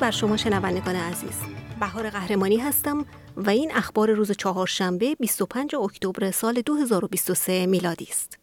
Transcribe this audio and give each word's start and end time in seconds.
بر 0.00 0.10
شما 0.10 0.36
شنوندگان 0.36 0.96
عزیز 0.96 1.40
بهار 1.80 2.10
قهرمانی 2.10 2.56
هستم 2.56 3.06
و 3.36 3.50
این 3.50 3.72
اخبار 3.74 4.10
روز 4.10 4.32
چهارشنبه 4.32 5.14
25 5.14 5.74
اکتبر 5.74 6.30
سال 6.30 6.60
2023 6.60 7.66
میلادی 7.66 8.08
است 8.10 8.38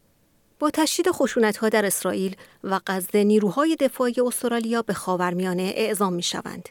با 0.60 0.70
تشدید 0.70 1.08
ها 1.62 1.70
در 1.70 1.86
اسرائیل 1.86 2.36
و 2.64 2.80
غزه 2.88 3.24
نیروهای 3.24 3.76
دفاعی 3.76 4.14
استرالیا 4.26 4.82
به 4.82 4.94
خاورمیانه 4.94 5.74
اعزام 5.76 6.14
می 6.14 6.24
شوند. 6.24 6.70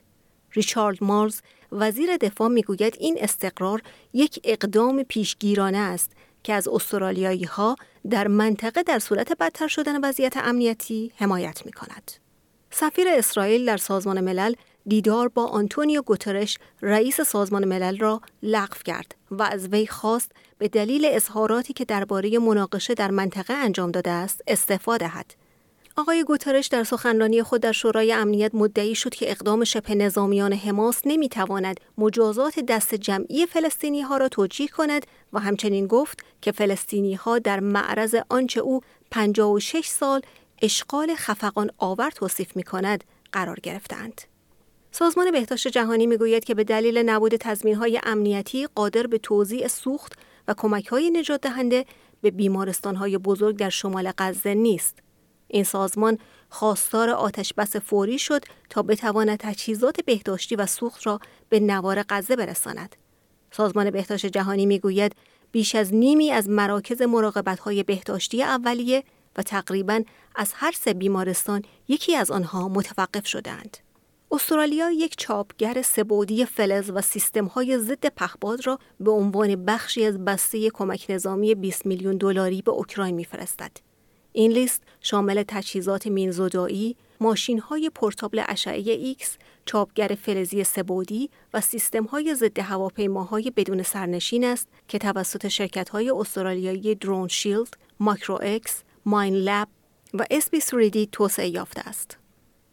ریچارد 0.52 1.04
مارز 1.04 1.40
وزیر 1.72 2.16
دفاع 2.16 2.48
می‌گوید 2.48 2.96
این 3.00 3.16
استقرار 3.20 3.82
یک 4.12 4.40
اقدام 4.44 5.02
پیشگیرانه 5.02 5.78
است 5.78 6.12
که 6.42 6.52
از 6.52 6.68
استرالیایی 6.68 7.44
ها 7.44 7.76
در 8.10 8.28
منطقه 8.28 8.82
در 8.82 8.98
صورت 8.98 9.32
بدتر 9.32 9.68
شدن 9.68 10.04
وضعیت 10.04 10.36
امنیتی 10.36 11.12
حمایت 11.16 11.66
می 11.66 11.72
کند. 11.72 12.10
سفیر 12.70 13.08
اسرائیل 13.08 13.66
در 13.66 13.76
سازمان 13.76 14.20
ملل 14.20 14.54
دیدار 14.88 15.28
با 15.28 15.46
آنتونیو 15.46 16.02
گوترش 16.02 16.58
رئیس 16.82 17.20
سازمان 17.20 17.64
ملل 17.64 17.98
را 17.98 18.20
لغو 18.42 18.76
کرد 18.84 19.14
و 19.30 19.42
از 19.42 19.68
وی 19.68 19.86
خواست 19.86 20.32
به 20.58 20.68
دلیل 20.68 21.08
اظهاراتی 21.10 21.72
که 21.72 21.84
درباره 21.84 22.38
مناقشه 22.38 22.94
در 22.94 23.10
منطقه 23.10 23.54
انجام 23.54 23.90
داده 23.90 24.10
است 24.10 24.42
استعفا 24.46 24.96
دهد. 24.96 25.34
آقای 25.98 26.24
گوترش 26.24 26.66
در 26.66 26.84
سخنرانی 26.84 27.42
خود 27.42 27.60
در 27.60 27.72
شورای 27.72 28.12
امنیت 28.12 28.54
مدعی 28.54 28.94
شد 28.94 29.14
که 29.14 29.30
اقدام 29.30 29.64
شبه 29.64 29.94
نظامیان 29.94 30.52
حماس 30.52 31.00
نمی‌تواند 31.04 31.80
مجازات 31.98 32.60
دست 32.60 32.94
جمعی 32.94 33.46
فلسطینی 33.46 34.02
ها 34.02 34.16
را 34.16 34.28
توجیه 34.28 34.68
کند 34.68 35.06
و 35.32 35.40
همچنین 35.40 35.86
گفت 35.86 36.24
که 36.40 36.52
فلسطینی 36.52 37.14
ها 37.14 37.38
در 37.38 37.60
معرض 37.60 38.16
آنچه 38.28 38.60
او 38.60 38.80
56 39.10 39.86
سال 39.86 40.20
اشغال 40.62 41.14
خفقان 41.14 41.70
آور 41.78 42.10
توصیف 42.10 42.56
می 42.56 42.62
کند 42.62 43.04
قرار 43.32 43.60
گرفتند. 43.62 44.35
سازمان 44.98 45.30
بهداشت 45.30 45.68
جهانی 45.68 46.06
می‌گوید 46.06 46.44
که 46.44 46.54
به 46.54 46.64
دلیل 46.64 46.98
نبود 46.98 47.42
های 47.64 48.00
امنیتی 48.02 48.66
قادر 48.74 49.06
به 49.06 49.18
توزیع 49.18 49.68
سوخت 49.68 50.12
و 50.48 50.54
های 50.90 51.10
نجات 51.10 51.40
دهنده 51.40 51.84
به 52.22 52.50
های 52.96 53.18
بزرگ 53.18 53.56
در 53.56 53.70
شمال 53.70 54.12
غزه 54.18 54.54
نیست. 54.54 54.98
این 55.48 55.64
سازمان 55.64 56.18
خواستار 56.48 57.10
آتش 57.10 57.52
بس 57.54 57.76
فوری 57.76 58.18
شد 58.18 58.44
تا 58.70 58.82
بتواند 58.82 59.38
تجهیزات 59.38 60.04
بهداشتی 60.04 60.56
و 60.56 60.66
سوخت 60.66 61.06
را 61.06 61.20
به 61.48 61.60
نوار 61.60 62.04
غزه 62.08 62.36
برساند. 62.36 62.96
سازمان 63.50 63.90
بهداشت 63.90 64.26
جهانی 64.26 64.66
می‌گوید 64.66 65.12
بیش 65.52 65.74
از 65.74 65.94
نیمی 65.94 66.30
از 66.30 66.48
مراکز 66.48 67.02
های 67.64 67.82
بهداشتی 67.82 68.42
اولیه 68.42 69.04
و 69.36 69.42
تقریبا 69.42 70.02
از 70.36 70.52
هر 70.54 70.72
سه 70.72 70.94
بیمارستان 70.94 71.62
یکی 71.88 72.16
از 72.16 72.30
آنها 72.30 72.68
متوقف 72.68 73.26
شدند. 73.26 73.85
استرالیا 74.30 74.90
یک 74.90 75.16
چاپگر 75.18 75.82
سه‌بعدی 75.82 76.44
فلز 76.44 76.90
و 76.90 77.00
های 77.54 77.78
ضد 77.78 78.06
پهپاد 78.06 78.66
را 78.66 78.78
به 79.00 79.10
عنوان 79.10 79.64
بخشی 79.64 80.04
از 80.04 80.24
بسته 80.24 80.70
کمک 80.70 81.06
نظامی 81.08 81.54
20 81.54 81.86
میلیون 81.86 82.16
دلاری 82.16 82.62
به 82.62 82.70
اوکراین 82.70 83.14
میفرستد. 83.14 83.70
این 84.32 84.52
لیست 84.52 84.82
شامل 85.00 85.44
تجهیزات 85.48 86.06
مین‌زدایی، 86.06 86.96
ماشین 87.20 87.58
های 87.58 87.90
portable 87.90 88.42
اشعه 88.48 88.92
ایکس، 88.92 89.36
چاپگر 89.64 90.08
فلزی 90.22 90.64
سه‌بعدی 90.64 91.30
و 91.54 91.60
سیستم 91.60 92.04
های 92.04 92.34
ضد 92.34 92.58
هواپیماهای 92.58 93.52
بدون 93.56 93.82
سرنشین 93.82 94.44
است 94.44 94.68
که 94.88 94.98
توسط 94.98 95.48
شرکت 95.48 95.88
های 95.88 96.10
استرالیایی 96.10 96.94
DroneShield، 96.94 97.74
Micro-X، 98.00 98.82
Minelab 99.04 99.68
و 100.14 100.24
SPEE3D 100.30 101.08
توسعه 101.12 101.48
یافته 101.48 101.88
است. 101.88 102.18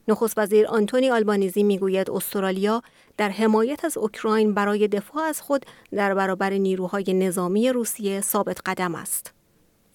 نخست 0.07 0.37
وزیر 0.37 0.67
آنتونی 0.67 1.09
آلبانیزی 1.09 1.63
می‌گوید 1.63 2.11
استرالیا 2.11 2.81
در 3.17 3.29
حمایت 3.29 3.85
از 3.85 3.97
اوکراین 3.97 4.53
برای 4.53 4.87
دفاع 4.87 5.23
از 5.23 5.41
خود 5.41 5.65
در 5.91 6.13
برابر 6.13 6.53
نیروهای 6.53 7.13
نظامی 7.13 7.69
روسیه 7.69 8.21
ثابت 8.21 8.59
قدم 8.65 8.95
است. 8.95 9.33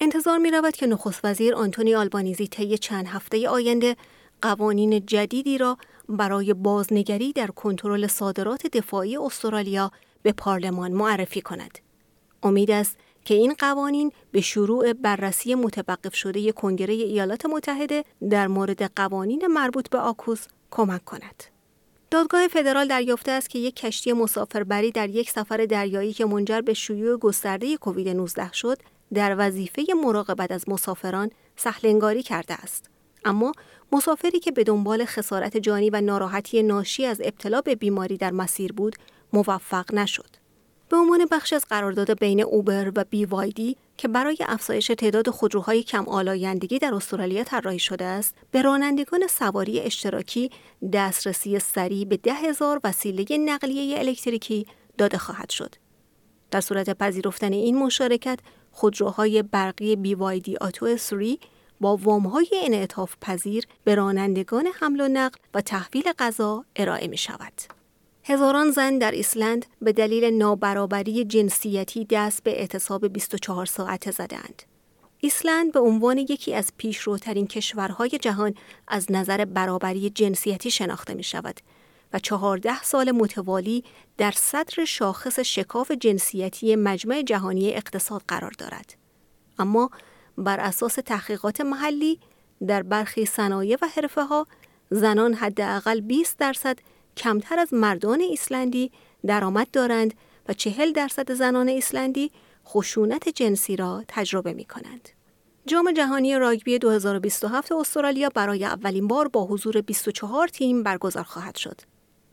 انتظار 0.01 0.39
می 0.39 0.51
رود 0.51 0.77
که 0.77 0.87
نخست 0.87 1.21
وزیر 1.25 1.55
آنتونی 1.55 1.95
آلبانیزی 1.95 2.47
طی 2.47 2.79
چند 2.79 3.07
هفته 3.07 3.49
آینده 3.49 3.97
قوانین 4.43 5.07
جدیدی 5.07 5.59
را 5.59 5.79
برای 6.09 6.55
بازنگری 6.55 7.33
در 7.33 7.47
کنترل 7.47 8.07
صادرات 8.07 8.67
دفاعی 8.67 9.17
استرالیا 9.17 9.91
به 10.23 10.33
پارلمان 10.33 10.93
معرفی 10.93 11.41
کند. 11.41 11.79
امید 12.43 12.71
است 12.71 12.97
که 13.25 13.35
این 13.35 13.55
قوانین 13.59 14.13
به 14.33 14.41
شروع 14.41 14.93
بررسی 14.93 15.55
متوقف 15.55 16.15
شده 16.15 16.53
کنگره 16.53 16.95
ایالات 16.95 17.47
متحده 17.47 18.05
در 18.31 18.47
مورد 18.47 18.83
قوانین 18.83 19.47
مربوط 19.47 19.91
به 19.91 19.99
آکوس 19.99 20.47
کمک 20.71 21.05
کند. 21.05 21.45
دادگاه 22.11 22.49
فدرال 22.49 22.89
دریافته 22.89 23.33
است 23.33 23.51
که 23.51 23.59
یک 23.59 23.77
کشتی 23.77 24.13
مسافربری 24.13 24.91
در 24.91 25.09
یک 25.09 25.31
سفر 25.31 25.67
دریایی 25.67 26.13
که 26.13 26.25
منجر 26.25 26.61
به 26.61 26.75
شیوع 26.75 27.19
گسترده 27.19 27.77
کووید 27.77 28.09
19 28.09 28.53
شد 28.53 28.79
در 29.15 29.35
وظیفه 29.39 29.85
مراقبت 30.05 30.53
از 30.53 30.69
مسافران 30.69 31.31
سهلنگاری 31.57 32.23
کرده 32.23 32.55
است. 32.55 32.91
اما 33.25 33.53
مسافری 33.93 34.41
که 34.41 34.51
به 34.53 34.65
دنبال 34.65 35.05
خسارت 35.05 35.57
جانی 35.57 35.91
و 35.91 36.01
ناراحتی 36.01 36.63
ناشی 36.63 37.05
از 37.05 37.21
ابتلا 37.25 37.61
به 37.61 37.75
بیماری 37.75 38.17
در 38.17 38.31
مسیر 38.31 38.73
بود 38.73 38.97
موفق 39.33 39.95
نشد. 39.95 40.38
به 40.89 40.97
عنوان 40.97 41.27
بخش 41.31 41.53
از 41.53 41.65
قرارداد 41.65 42.19
بین 42.19 42.41
Uber 42.41 42.93
و 42.97 43.05
BYD 43.11 43.77
که 43.97 44.09
برای 44.09 44.37
افزایش 44.41 44.87
تعداد 44.87 45.31
خودروهای 45.31 45.83
کم 45.83 46.09
آلایندگی 46.09 46.79
در 46.79 46.95
استرالیا 46.95 47.45
طراحی 47.45 47.79
شده 47.79 48.05
است، 48.05 48.35
به 48.51 48.63
رانندگان 48.63 49.27
سواری 49.27 49.81
اشتراکی 49.81 50.51
دسترسی 50.93 51.59
سریع 51.59 52.05
به 52.05 52.17
ده 52.17 52.35
هزار 52.35 52.81
وسیله 52.85 53.39
نقلیه 53.39 53.99
الکتریکی 53.99 54.67
داده 54.99 55.19
خواهد 55.19 55.51
شد. 55.51 55.75
در 56.51 56.61
صورت 56.61 56.99
پذیرفتن 56.99 57.53
این 57.53 57.79
مشارکت، 57.79 58.39
خودروهای 58.73 59.43
برقی 59.43 59.97
BYD 59.97 60.57
Atto 60.57 60.97
3 60.97 61.39
با 61.81 61.97
وامهای 61.97 62.49
انعطاف 62.53 63.15
پذیر 63.21 63.65
به 63.85 63.95
رانندگان 63.95 64.67
حمل 64.81 65.01
و 65.01 65.09
نقل 65.09 65.39
و 65.55 65.61
تحویل 65.61 66.13
غذا 66.19 66.65
ارائه 66.77 67.09
می 67.09 67.19
شود. 67.19 67.78
هزاران 68.31 68.71
زن 68.71 68.99
در 68.99 69.11
ایسلند 69.11 69.67
به 69.83 69.93
دلیل 69.93 70.25
نابرابری 70.25 71.25
جنسیتی 71.25 72.05
دست 72.05 72.43
به 72.43 72.61
اعتصاب 72.61 73.07
24 73.07 73.67
ساعته 73.67 74.11
زدند. 74.11 74.63
ایسلند 75.19 75.73
به 75.73 75.81
عنوان 75.81 76.19
یکی 76.19 76.55
از 76.55 76.73
پیشروترین 76.77 77.47
کشورهای 77.47 78.09
جهان 78.09 78.55
از 78.89 79.13
نظر 79.13 79.45
برابری 79.45 80.11
جنسیتی 80.11 80.71
شناخته 80.71 81.15
می 81.15 81.23
شود 81.23 81.61
و 82.13 82.19
چهارده 82.19 82.83
سال 82.83 83.11
متوالی 83.11 83.85
در 84.17 84.31
صدر 84.31 84.85
شاخص 84.85 85.41
شکاف 85.41 85.91
جنسیتی 85.91 86.77
مجمع 86.77 87.23
جهانی 87.23 87.75
اقتصاد 87.75 88.23
قرار 88.29 88.53
دارد. 88.59 88.95
اما 89.59 89.91
بر 90.39 90.61
اساس 90.61 90.95
تحقیقات 90.95 91.61
محلی 91.61 92.21
در 92.67 92.83
برخی 92.83 93.27
صنایع 93.27 93.79
و 93.83 93.87
حرفه 93.97 94.23
ها 94.23 94.47
زنان 94.91 95.35
حداقل 95.35 96.01
20 96.01 96.39
درصد 96.39 96.79
کمتر 97.19 97.59
از 97.59 97.75
مردان 97.75 98.21
ایسلندی 98.21 98.91
درآمد 99.27 99.71
دارند 99.73 100.15
و 100.49 100.53
چهل 100.53 100.93
درصد 100.93 101.33
زنان 101.33 101.69
ایسلندی 101.69 102.31
خشونت 102.67 103.29
جنسی 103.29 103.77
را 103.77 104.05
تجربه 104.09 104.53
می 104.53 104.65
کنند. 104.65 105.09
جام 105.67 105.93
جهانی 105.93 106.39
راگبی 106.39 106.79
2027 106.79 107.73
استرالیا 107.73 108.29
برای 108.29 108.65
اولین 108.65 109.09
بار 109.09 109.29
با 109.29 109.45
حضور 109.47 109.81
24 109.81 110.49
تیم 110.49 110.83
برگزار 110.83 111.25
خواهد 111.25 111.57
شد. 111.57 111.81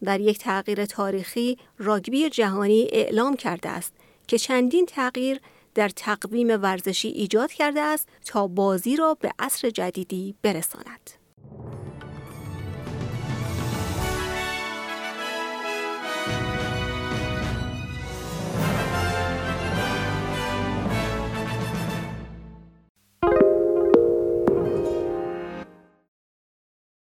در 0.03 0.19
یک 0.19 0.40
تغییر 0.40 0.85
تاریخی 0.85 1.58
راگبی 1.78 2.29
جهانی 2.29 2.88
اعلام 2.91 3.35
کرده 3.35 3.70
است 3.70 3.93
که 4.28 4.38
چندین 4.38 4.85
تغییر 4.85 5.40
در 5.76 5.90
تقویم 5.90 6.61
ورزشی 6.61 7.08
ایجاد 7.08 7.52
کرده 7.52 7.81
است 7.81 8.09
تا 8.26 8.47
بازی 8.47 8.96
را 8.96 9.14
به 9.14 9.31
عصر 9.40 9.70
جدیدی 9.70 10.35
برساند. 10.41 11.25